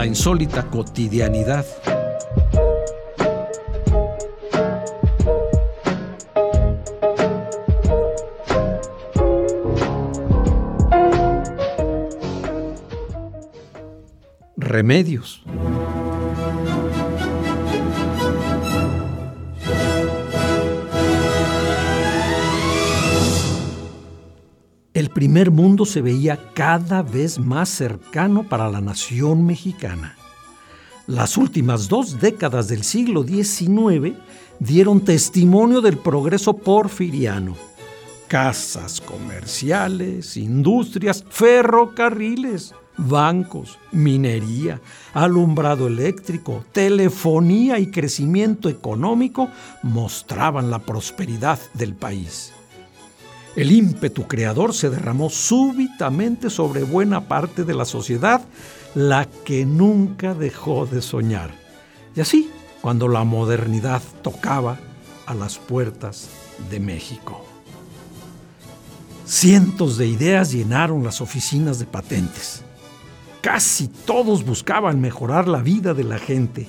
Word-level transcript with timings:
La 0.00 0.06
insólita 0.06 0.62
cotidianidad. 0.70 1.66
Remedios. 14.56 15.42
El 25.00 25.08
primer 25.08 25.50
mundo 25.50 25.86
se 25.86 26.02
veía 26.02 26.52
cada 26.52 27.00
vez 27.00 27.38
más 27.38 27.70
cercano 27.70 28.46
para 28.46 28.68
la 28.68 28.82
nación 28.82 29.46
mexicana. 29.46 30.14
Las 31.06 31.38
últimas 31.38 31.88
dos 31.88 32.20
décadas 32.20 32.68
del 32.68 32.84
siglo 32.84 33.24
XIX 33.24 34.18
dieron 34.58 35.00
testimonio 35.00 35.80
del 35.80 35.96
progreso 35.96 36.52
porfiriano. 36.52 37.56
Casas 38.28 39.00
comerciales, 39.00 40.36
industrias, 40.36 41.24
ferrocarriles, 41.30 42.74
bancos, 42.98 43.78
minería, 43.92 44.82
alumbrado 45.14 45.86
eléctrico, 45.86 46.62
telefonía 46.72 47.78
y 47.78 47.90
crecimiento 47.90 48.68
económico 48.68 49.48
mostraban 49.82 50.70
la 50.70 50.80
prosperidad 50.80 51.58
del 51.72 51.94
país. 51.94 52.52
El 53.60 53.72
ímpetu 53.72 54.26
creador 54.26 54.72
se 54.72 54.88
derramó 54.88 55.28
súbitamente 55.28 56.48
sobre 56.48 56.82
buena 56.82 57.28
parte 57.28 57.62
de 57.62 57.74
la 57.74 57.84
sociedad, 57.84 58.40
la 58.94 59.28
que 59.44 59.66
nunca 59.66 60.32
dejó 60.32 60.86
de 60.86 61.02
soñar. 61.02 61.50
Y 62.16 62.22
así, 62.22 62.48
cuando 62.80 63.06
la 63.06 63.22
modernidad 63.24 64.00
tocaba 64.22 64.78
a 65.26 65.34
las 65.34 65.58
puertas 65.58 66.30
de 66.70 66.80
México. 66.80 67.44
Cientos 69.26 69.98
de 69.98 70.06
ideas 70.06 70.52
llenaron 70.52 71.04
las 71.04 71.20
oficinas 71.20 71.78
de 71.78 71.84
patentes. 71.84 72.62
Casi 73.42 73.88
todos 73.88 74.42
buscaban 74.42 75.02
mejorar 75.02 75.48
la 75.48 75.60
vida 75.60 75.92
de 75.92 76.04
la 76.04 76.18
gente. 76.18 76.66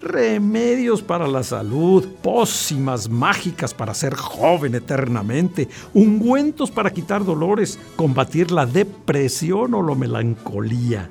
Remedios 0.00 1.02
para 1.02 1.26
la 1.26 1.42
salud, 1.42 2.06
pócimas 2.22 3.08
mágicas 3.08 3.74
para 3.74 3.94
ser 3.94 4.14
joven 4.14 4.76
eternamente, 4.76 5.68
ungüentos 5.92 6.70
para 6.70 6.92
quitar 6.92 7.24
dolores, 7.24 7.80
combatir 7.96 8.52
la 8.52 8.64
depresión 8.64 9.74
o 9.74 9.82
la 9.82 9.96
melancolía. 9.96 11.10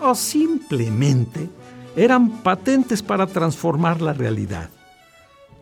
O 0.00 0.14
simplemente 0.14 1.48
eran 1.96 2.42
patentes 2.42 3.02
para 3.02 3.26
transformar 3.26 4.00
la 4.00 4.12
realidad. 4.12 4.70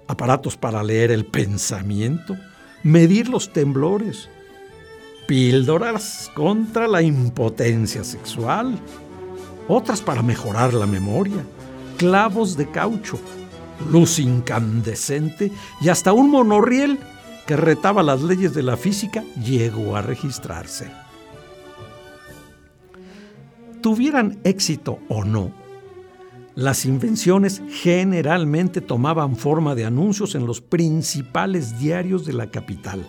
Aparatos 0.07 0.55
para 0.55 0.83
leer 0.83 1.13
el 1.13 1.25
pensamiento, 1.25 2.37
medir 2.83 3.31
los 3.31 3.55
temblores, 3.55 4.29
píldoras 5.27 6.31
contra 6.35 6.89
la 6.89 7.01
impotencia 7.01 8.05
sexual, 8.05 8.79
otras 9.67 10.03
para 10.03 10.23
mejorar 10.23 10.75
la 10.75 10.87
memoria, 10.87 11.43
clavos 11.97 12.57
de 12.57 12.71
caucho, 12.71 13.19
luz 13.91 14.19
incandescente 14.19 15.51
y 15.81 15.89
hasta 15.89 16.13
un 16.13 16.31
monorriel 16.31 16.99
que 17.47 17.57
retaba 17.57 18.03
las 18.03 18.23
leyes 18.23 18.55
de 18.55 18.63
la 18.63 18.77
física 18.77 19.23
llegó 19.43 19.97
a 19.97 20.03
registrarse. 20.03 20.91
Tuvieran 23.83 24.39
éxito 24.45 24.99
o 25.09 25.25
no, 25.25 25.53
las 26.55 26.87
invenciones 26.87 27.63
generalmente 27.69 28.81
tomaban 28.81 29.37
forma 29.37 29.75
de 29.75 29.85
anuncios 29.85 30.35
en 30.35 30.47
los 30.47 30.61
principales 30.61 31.79
diarios 31.79 32.25
de 32.25 32.33
la 32.33 32.51
capital 32.51 33.05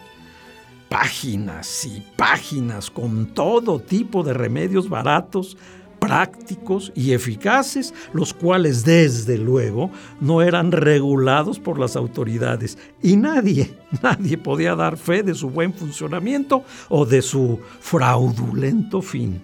páginas 0.90 1.86
y 1.86 2.02
páginas 2.16 2.90
con 2.90 3.34
todo 3.34 3.80
tipo 3.80 4.24
de 4.24 4.34
remedios 4.34 4.88
baratos, 4.88 5.58
prácticos 6.06 6.92
y 6.94 7.14
eficaces, 7.14 7.94
los 8.14 8.32
cuales 8.32 8.86
desde 8.86 9.40
luego 9.40 9.90
no 10.22 10.44
eran 10.44 10.72
regulados 10.72 11.60
por 11.60 11.80
las 11.80 11.96
autoridades 11.96 12.78
y 13.02 13.16
nadie, 13.16 13.74
nadie 14.04 14.38
podía 14.38 14.76
dar 14.76 14.98
fe 14.98 15.24
de 15.24 15.34
su 15.34 15.50
buen 15.50 15.74
funcionamiento 15.74 16.64
o 16.90 17.08
de 17.08 17.24
su 17.24 17.60
fraudulento 17.80 19.02
fin. 19.02 19.42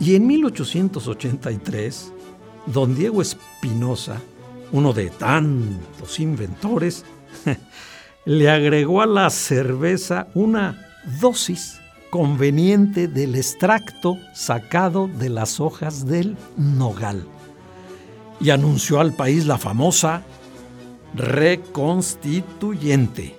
Y 0.00 0.16
en 0.16 0.26
1883, 0.26 2.12
don 2.66 2.96
Diego 2.96 3.22
Espinosa, 3.22 4.20
uno 4.72 4.92
de 4.92 5.10
tantos 5.10 6.18
inventores, 6.18 7.04
le 8.24 8.50
agregó 8.50 9.00
a 9.00 9.06
la 9.06 9.30
cerveza 9.30 10.26
una 10.34 10.84
dosis 11.20 11.78
conveniente 12.16 13.06
del 13.08 13.34
extracto 13.34 14.16
sacado 14.32 15.06
de 15.06 15.28
las 15.28 15.60
hojas 15.60 16.06
del 16.06 16.34
nogal 16.56 17.26
y 18.40 18.48
anunció 18.48 19.00
al 19.00 19.12
país 19.12 19.44
la 19.44 19.58
famosa 19.58 20.22
reconstituyente. 21.12 23.38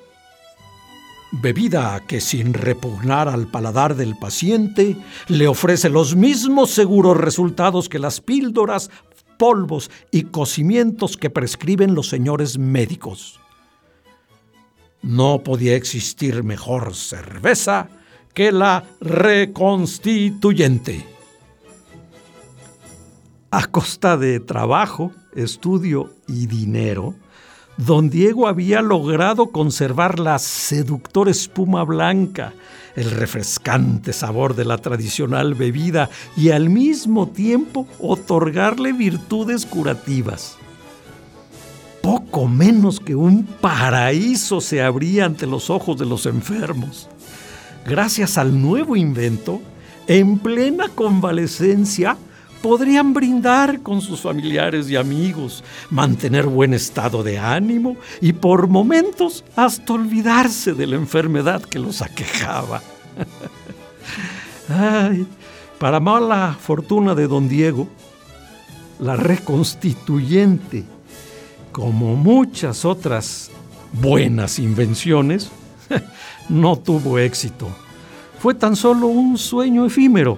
Bebida 1.31 2.03
que 2.07 2.21
sin 2.21 2.53
repugnar 2.53 3.27
al 3.27 3.47
paladar 3.47 3.95
del 3.95 4.15
paciente 4.15 4.95
le 5.27 5.47
ofrece 5.47 5.89
los 5.89 6.15
mismos 6.15 6.69
seguros 6.69 7.17
resultados 7.17 7.89
que 7.89 7.97
las 7.97 8.21
píldoras, 8.21 8.91
polvos 9.39 9.89
y 10.11 10.25
cocimientos 10.25 11.17
que 11.17 11.31
prescriben 11.31 11.95
los 11.95 12.09
señores 12.09 12.59
médicos. 12.59 13.39
No 15.01 15.41
podía 15.43 15.75
existir 15.75 16.43
mejor 16.43 16.93
cerveza 16.93 17.89
que 18.37 18.51
la 18.51 18.83
reconstituyente. 19.01 21.03
A 23.49 23.65
costa 23.65 24.15
de 24.15 24.39
trabajo, 24.39 25.11
estudio 25.35 26.13
y 26.27 26.45
dinero, 26.45 27.15
don 27.77 28.11
Diego 28.11 28.47
había 28.47 28.83
logrado 28.83 29.47
conservar 29.47 30.19
la 30.19 30.37
seductora 30.37 31.31
espuma 31.31 31.83
blanca, 31.83 32.53
el 32.95 33.09
refrescante 33.09 34.13
sabor 34.13 34.55
de 34.55 34.65
la 34.65 34.77
tradicional 34.77 35.55
bebida 35.55 36.11
y 36.35 36.51
al 36.51 36.69
mismo 36.69 37.29
tiempo 37.29 37.87
otorgarle 37.99 38.93
virtudes 38.93 39.65
curativas 39.65 40.57
poco 42.03 42.47
menos 42.47 42.99
que 43.01 43.15
un 43.15 43.43
paraíso 43.43 44.61
se 44.61 44.81
abría 44.81 45.25
ante 45.25 45.45
los 45.45 45.69
ojos 45.69 45.97
de 45.97 46.05
los 46.05 46.25
enfermos. 46.25 47.09
Gracias 47.87 48.37
al 48.37 48.61
nuevo 48.61 48.97
invento, 48.97 49.61
en 50.07 50.39
plena 50.39 50.89
convalecencia, 50.89 52.17
podrían 52.61 53.13
brindar 53.13 53.81
con 53.81 54.01
sus 54.01 54.19
familiares 54.19 54.89
y 54.89 54.97
amigos, 54.97 55.63
mantener 55.89 56.47
buen 56.47 56.73
estado 56.73 57.23
de 57.23 57.39
ánimo 57.39 57.95
y 58.19 58.33
por 58.33 58.67
momentos 58.67 59.45
hasta 59.55 59.93
olvidarse 59.93 60.73
de 60.73 60.85
la 60.85 60.97
enfermedad 60.97 61.61
que 61.61 61.79
los 61.79 62.01
aquejaba. 62.01 62.81
Ay, 64.67 65.25
para 65.79 66.01
mala 66.01 66.57
fortuna 66.59 67.15
de 67.15 67.29
don 67.29 67.47
Diego, 67.47 67.87
la 68.99 69.15
reconstituyente 69.15 70.83
como 71.71 72.17
muchas 72.17 72.83
otras 72.83 73.49
buenas 73.93 74.59
invenciones, 74.59 75.49
no 76.49 76.77
tuvo 76.77 77.19
éxito. 77.19 77.67
Fue 78.39 78.53
tan 78.53 78.75
solo 78.75 79.07
un 79.07 79.37
sueño 79.37 79.85
efímero, 79.85 80.37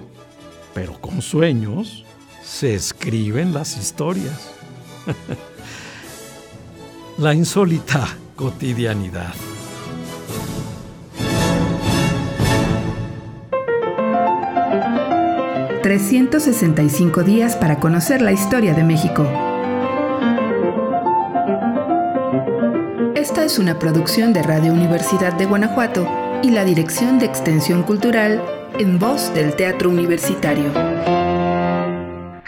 pero 0.74 1.00
con 1.00 1.22
sueños 1.22 2.04
se 2.42 2.74
escriben 2.74 3.52
las 3.52 3.76
historias. 3.76 4.52
La 7.18 7.34
insólita 7.34 8.08
cotidianidad. 8.36 9.34
...365 15.82 17.24
días 17.24 17.56
para 17.56 17.80
conocer 17.80 18.22
la 18.22 18.32
historia 18.32 18.74
de 18.74 18.84
México... 18.84 19.49
Esta 23.20 23.44
es 23.44 23.58
una 23.58 23.78
producción 23.78 24.32
de 24.32 24.42
Radio 24.42 24.72
Universidad 24.72 25.34
de 25.34 25.44
Guanajuato 25.44 26.08
y 26.42 26.52
la 26.52 26.64
Dirección 26.64 27.18
de 27.18 27.26
Extensión 27.26 27.82
Cultural 27.82 28.42
en 28.78 28.98
voz 28.98 29.34
del 29.34 29.54
Teatro 29.54 29.90
Universitario. 29.90 30.72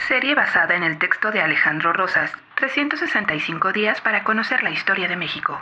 Serie 0.08 0.34
basada 0.34 0.74
en 0.74 0.82
el 0.82 0.98
texto 0.98 1.30
de 1.30 1.42
Alejandro 1.42 1.92
Rosas, 1.92 2.32
365 2.54 3.70
días 3.72 4.00
para 4.00 4.24
conocer 4.24 4.62
la 4.62 4.70
historia 4.70 5.08
de 5.08 5.16
México. 5.16 5.60